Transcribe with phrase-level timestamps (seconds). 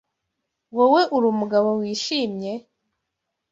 [0.75, 2.51] Wowe uri Umugabo wishimye?